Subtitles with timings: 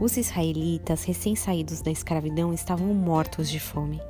[0.00, 4.00] Os israelitas, recém-saídos da escravidão, estavam mortos de fome.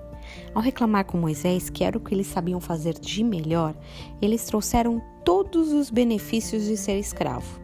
[0.54, 3.74] Ao reclamar com Moisés que era o que eles sabiam fazer de melhor,
[4.22, 7.60] eles trouxeram todos os benefícios de ser escravo.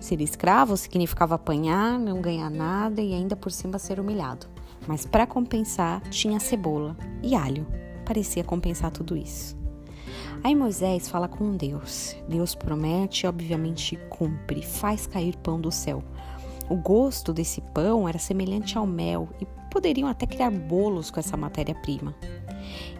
[0.00, 4.46] Ser escravo significava apanhar, não ganhar nada e ainda por cima ser humilhado.
[4.86, 7.66] Mas para compensar, tinha cebola e alho.
[8.06, 9.54] Parecia compensar tudo isso.
[10.42, 12.16] Aí Moisés fala com Deus.
[12.26, 16.02] Deus promete e obviamente cumpre, faz cair pão do céu.
[16.68, 21.36] O gosto desse pão era semelhante ao mel e poderiam até criar bolos com essa
[21.36, 22.14] matéria-prima.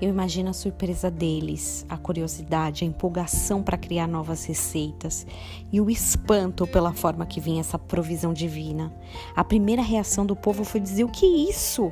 [0.00, 5.26] Eu imagino a surpresa deles, a curiosidade, a empolgação para criar novas receitas
[5.72, 8.94] e o espanto pela forma que vinha essa provisão divina.
[9.34, 11.90] A primeira reação do povo foi dizer: O que é isso?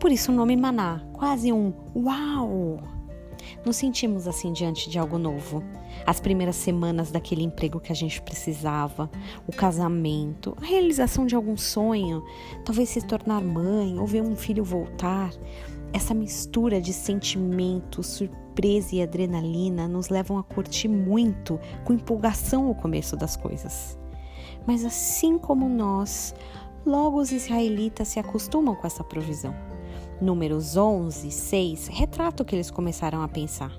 [0.00, 2.95] Por isso o nome Maná, quase um uau!
[3.64, 5.62] Nos sentimos assim diante de algo novo.
[6.04, 9.10] As primeiras semanas daquele emprego que a gente precisava,
[9.46, 12.22] o casamento, a realização de algum sonho,
[12.64, 15.30] talvez se tornar mãe ou ver um filho voltar.
[15.92, 22.74] Essa mistura de sentimentos, surpresa e adrenalina nos levam a curtir muito, com empolgação, o
[22.74, 23.98] começo das coisas.
[24.66, 26.34] Mas assim como nós,
[26.84, 29.54] logo os israelitas se acostumam com essa provisão.
[30.20, 33.72] Números 11, 6 retrata o que eles começaram a pensar.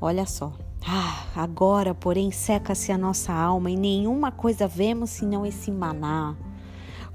[0.00, 0.52] Olha só.
[0.86, 6.36] Ah, agora, porém, seca-se a nossa alma e nenhuma coisa vemos senão esse maná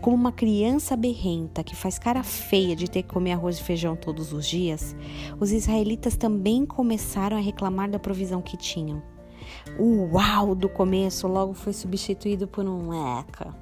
[0.06, 3.96] como uma criança berrenta que faz cara feia de ter que comer arroz e feijão
[3.96, 4.96] todos os dias,
[5.40, 9.02] os israelitas também começaram a reclamar da provisão que tinham.
[9.80, 13.56] O uau do começo logo foi substituído por um eca.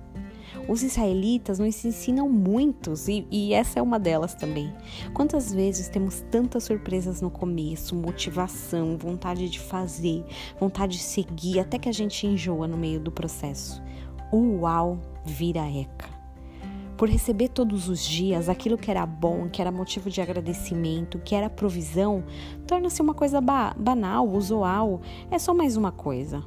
[0.67, 4.73] Os israelitas nos ensinam muitos e, e, essa é uma delas também.
[5.13, 10.23] Quantas vezes temos tantas surpresas no começo, motivação, vontade de fazer,
[10.59, 13.81] vontade de seguir, até que a gente enjoa no meio do processo.
[14.31, 16.23] Uau vira eca
[16.97, 21.35] por receber todos os dias aquilo que era bom, que era motivo de agradecimento, que
[21.35, 22.23] era provisão,
[22.67, 26.43] torna-se uma coisa ba banal, usual, é só mais uma coisa.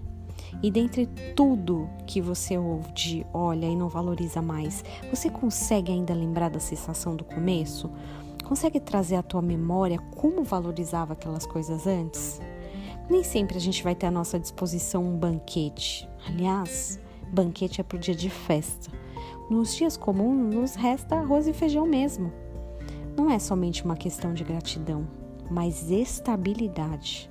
[0.62, 6.50] E dentre tudo que você ouve, olha e não valoriza mais, você consegue ainda lembrar
[6.50, 7.90] da sensação do começo?
[8.44, 12.40] Consegue trazer à tua memória como valorizava aquelas coisas antes?
[13.08, 16.08] Nem sempre a gente vai ter à nossa disposição um banquete.
[16.26, 17.00] Aliás,
[17.32, 18.90] banquete é para o dia de festa.
[19.50, 22.32] Nos dias comuns, nos resta arroz e feijão mesmo.
[23.16, 25.06] Não é somente uma questão de gratidão,
[25.50, 27.30] mas estabilidade.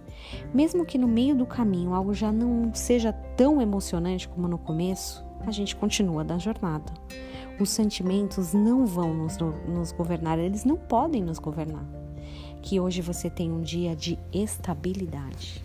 [0.54, 5.26] Mesmo que no meio do caminho algo já não seja tão emocionante como no começo,
[5.46, 6.92] a gente continua da jornada.
[7.60, 9.38] Os sentimentos não vão nos,
[9.68, 11.86] nos governar, eles não podem nos governar.
[12.62, 15.64] Que hoje você tenha um dia de estabilidade.